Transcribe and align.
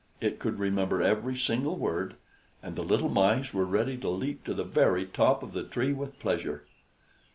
It 0.19 0.39
could 0.39 0.57
remember 0.57 1.03
every 1.03 1.37
single 1.37 1.75
word; 1.77 2.15
and 2.63 2.75
the 2.75 2.81
little 2.81 3.07
Mice 3.09 3.53
were 3.53 3.65
ready 3.65 3.97
to 3.97 4.09
leap 4.09 4.43
to 4.45 4.53
the 4.55 4.63
very 4.63 5.05
top 5.05 5.43
of 5.43 5.53
the 5.53 5.63
tree 5.63 5.93
with 5.93 6.17
pleasure. 6.19 6.63